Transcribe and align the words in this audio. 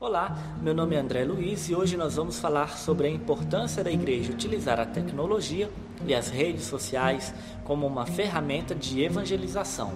Olá, 0.00 0.38
meu 0.62 0.72
nome 0.72 0.94
é 0.94 1.00
André 1.00 1.24
Luiz 1.24 1.68
e 1.68 1.74
hoje 1.74 1.96
nós 1.96 2.14
vamos 2.14 2.38
falar 2.38 2.78
sobre 2.78 3.08
a 3.08 3.10
importância 3.10 3.82
da 3.82 3.90
igreja 3.90 4.32
utilizar 4.32 4.78
a 4.78 4.86
tecnologia 4.86 5.68
e 6.06 6.14
as 6.14 6.28
redes 6.28 6.66
sociais 6.66 7.34
como 7.64 7.84
uma 7.84 8.06
ferramenta 8.06 8.76
de 8.76 9.02
evangelização. 9.02 9.90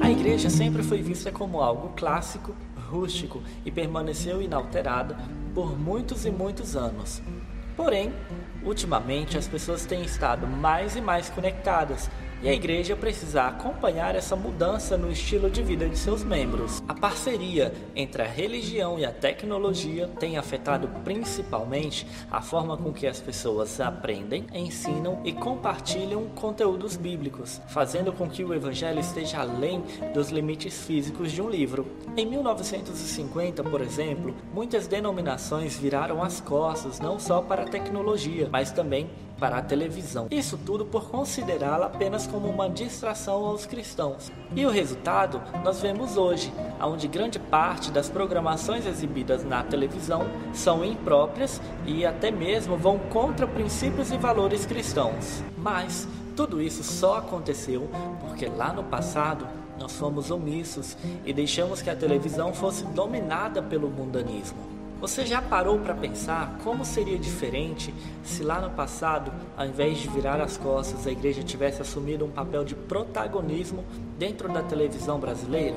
A 0.00 0.08
igreja 0.12 0.48
sempre 0.48 0.84
foi 0.84 1.02
vista 1.02 1.32
como 1.32 1.60
algo 1.60 1.88
clássico, 1.96 2.54
rústico 2.88 3.42
e 3.64 3.72
permaneceu 3.72 4.40
inalterada 4.40 5.16
por 5.52 5.76
muitos 5.76 6.24
e 6.24 6.30
muitos 6.30 6.76
anos. 6.76 7.20
Porém, 7.76 8.12
ultimamente 8.64 9.36
as 9.36 9.48
pessoas 9.48 9.84
têm 9.84 10.02
estado 10.02 10.46
mais 10.46 10.94
e 10.94 11.00
mais 11.00 11.28
conectadas 11.28 12.08
e 12.42 12.48
a 12.48 12.52
igreja 12.52 12.94
precisa 12.94 13.44
acompanhar 13.44 14.14
essa 14.14 14.36
mudança 14.36 14.96
no 14.96 15.10
estilo 15.10 15.50
de 15.50 15.62
vida 15.62 15.88
de 15.88 15.96
seus 15.96 16.22
membros. 16.22 16.82
A 16.86 16.94
parceria 16.94 17.72
entre 17.94 18.22
a 18.22 18.26
religião 18.26 18.98
e 18.98 19.04
a 19.04 19.12
tecnologia 19.12 20.08
tem 20.18 20.36
afetado 20.36 20.88
principalmente 21.02 22.06
a 22.30 22.40
forma 22.40 22.76
com 22.76 22.92
que 22.92 23.06
as 23.06 23.20
pessoas 23.20 23.80
aprendem, 23.80 24.46
ensinam 24.52 25.20
e 25.24 25.32
compartilham 25.32 26.26
conteúdos 26.34 26.96
bíblicos, 26.96 27.60
fazendo 27.68 28.12
com 28.12 28.28
que 28.28 28.44
o 28.44 28.54
evangelho 28.54 29.00
esteja 29.00 29.40
além 29.40 29.82
dos 30.12 30.30
limites 30.30 30.84
físicos 30.86 31.32
de 31.32 31.40
um 31.40 31.48
livro. 31.48 31.86
Em 32.16 32.26
1950, 32.26 33.64
por 33.64 33.80
exemplo, 33.80 34.34
muitas 34.52 34.86
denominações 34.86 35.76
viraram 35.76 36.22
as 36.22 36.40
costas 36.40 37.00
não 37.00 37.18
só 37.18 37.40
para 37.40 37.62
a 37.62 37.68
tecnologia, 37.68 38.48
mas 38.50 38.70
também 38.70 39.08
para 39.38 39.58
a 39.58 39.62
televisão. 39.62 40.26
Isso 40.30 40.58
tudo 40.58 40.84
por 40.84 41.10
considerá-la 41.10 41.86
apenas 41.86 42.26
como 42.26 42.48
uma 42.48 42.68
distração 42.68 43.44
aos 43.44 43.66
cristãos. 43.66 44.30
E 44.54 44.64
o 44.64 44.70
resultado 44.70 45.42
nós 45.64 45.80
vemos 45.80 46.16
hoje, 46.16 46.52
onde 46.80 47.08
grande 47.08 47.38
parte 47.38 47.90
das 47.90 48.08
programações 48.08 48.86
exibidas 48.86 49.44
na 49.44 49.62
televisão 49.62 50.26
são 50.52 50.84
impróprias 50.84 51.60
e 51.86 52.04
até 52.06 52.30
mesmo 52.30 52.76
vão 52.76 52.98
contra 52.98 53.46
princípios 53.46 54.10
e 54.10 54.16
valores 54.16 54.66
cristãos. 54.66 55.42
Mas 55.56 56.08
tudo 56.34 56.60
isso 56.60 56.82
só 56.82 57.18
aconteceu 57.18 57.88
porque 58.20 58.46
lá 58.46 58.72
no 58.72 58.84
passado 58.84 59.46
nós 59.78 59.92
fomos 59.92 60.30
omissos 60.30 60.96
e 61.24 61.32
deixamos 61.32 61.82
que 61.82 61.90
a 61.90 61.96
televisão 61.96 62.52
fosse 62.52 62.84
dominada 62.86 63.62
pelo 63.62 63.88
mundanismo. 63.88 64.75
Você 65.00 65.26
já 65.26 65.42
parou 65.42 65.78
para 65.78 65.94
pensar 65.94 66.58
como 66.64 66.84
seria 66.84 67.18
diferente 67.18 67.92
se 68.24 68.42
lá 68.42 68.60
no 68.60 68.70
passado, 68.70 69.30
ao 69.56 69.66
invés 69.66 69.98
de 69.98 70.08
virar 70.08 70.40
as 70.40 70.56
costas, 70.56 71.06
a 71.06 71.10
igreja 71.10 71.42
tivesse 71.42 71.82
assumido 71.82 72.24
um 72.24 72.30
papel 72.30 72.64
de 72.64 72.74
protagonismo 72.74 73.84
dentro 74.18 74.48
da 74.48 74.62
televisão 74.62 75.20
brasileira? 75.20 75.76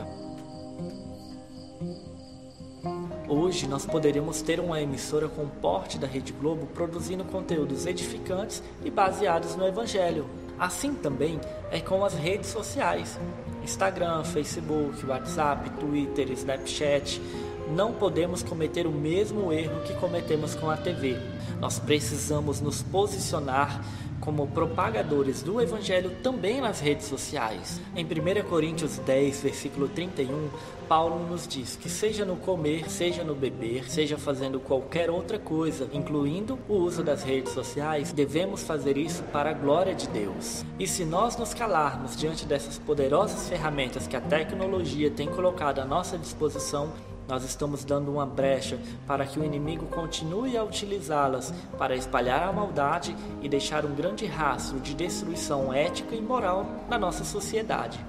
Hoje 3.27 3.67
nós 3.67 3.85
poderíamos 3.85 4.41
ter 4.41 4.59
uma 4.59 4.81
emissora 4.81 5.27
com 5.27 5.47
porte 5.47 5.99
da 5.99 6.07
Rede 6.07 6.31
Globo 6.31 6.65
produzindo 6.67 7.23
conteúdos 7.25 7.85
edificantes 7.85 8.63
e 8.83 8.89
baseados 8.89 9.55
no 9.55 9.67
Evangelho. 9.67 10.27
Assim 10.57 10.95
também 10.95 11.39
é 11.69 11.79
com 11.79 12.03
as 12.03 12.13
redes 12.13 12.49
sociais: 12.49 13.19
Instagram, 13.63 14.23
Facebook, 14.23 15.05
WhatsApp, 15.05 15.69
Twitter, 15.71 16.31
Snapchat 16.31 17.21
não 17.69 17.93
podemos 17.93 18.43
cometer 18.43 18.85
o 18.87 18.91
mesmo 18.91 19.53
erro 19.53 19.81
que 19.83 19.93
cometemos 19.95 20.55
com 20.55 20.69
a 20.69 20.77
TV. 20.77 21.17
Nós 21.59 21.79
precisamos 21.79 22.61
nos 22.61 22.81
posicionar 22.81 23.81
como 24.19 24.47
propagadores 24.47 25.41
do 25.41 25.61
Evangelho 25.61 26.11
também 26.21 26.61
nas 26.61 26.79
redes 26.79 27.07
sociais. 27.07 27.81
Em 27.95 28.05
1 28.05 28.47
Coríntios 28.47 28.97
10, 28.99 29.41
versículo 29.41 29.87
31, 29.87 30.49
Paulo 30.87 31.25
nos 31.27 31.47
diz 31.47 31.75
que, 31.75 31.89
seja 31.89 32.25
no 32.25 32.35
comer, 32.35 32.89
seja 32.89 33.23
no 33.23 33.33
beber, 33.33 33.89
seja 33.89 34.17
fazendo 34.17 34.59
qualquer 34.59 35.09
outra 35.09 35.39
coisa, 35.39 35.89
incluindo 35.93 36.59
o 36.67 36.73
uso 36.73 37.03
das 37.03 37.23
redes 37.23 37.53
sociais, 37.53 38.11
devemos 38.11 38.63
fazer 38.63 38.97
isso 38.97 39.23
para 39.31 39.52
a 39.52 39.53
glória 39.53 39.95
de 39.95 40.08
Deus. 40.09 40.65
E 40.77 40.87
se 40.87 41.05
nós 41.05 41.37
nos 41.37 41.53
calarmos 41.53 42.15
diante 42.15 42.45
dessas 42.45 42.77
poderosas 42.77 43.47
ferramentas 43.47 44.08
que 44.08 44.15
a 44.15 44.21
tecnologia 44.21 45.09
tem 45.09 45.27
colocado 45.27 45.79
à 45.79 45.85
nossa 45.85 46.17
disposição, 46.17 46.91
nós 47.29 47.43
estamos 47.43 47.85
dando 47.85 48.11
uma 48.11 48.25
brecha 48.25 48.79
para 49.05 49.23
que 49.23 49.39
o 49.39 49.45
inimigo 49.45 49.85
continue 49.85 50.57
a 50.57 50.63
utilizá-las 50.63 51.53
para 51.77 51.95
espalhar 51.95 52.41
a 52.41 52.51
maldade 52.51 53.15
e 53.39 53.47
deixar 53.47 53.85
um 53.85 53.93
grande 53.93 54.25
rastro 54.25 54.79
de 54.79 54.95
destruição 54.95 55.71
ética 55.71 56.15
e 56.15 56.21
moral 56.21 56.65
na 56.89 56.97
nossa 56.97 57.23
sociedade. 57.23 58.03